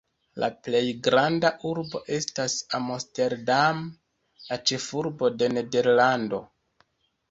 La 0.43 0.47
plej 0.67 0.79
granda 1.07 1.51
urbo 1.73 2.01
estas 2.17 2.57
Amsterdam, 2.79 3.87
la 4.51 4.63
ĉefurbo 4.69 5.35
de 5.41 5.55
Nederlando. 5.57 6.47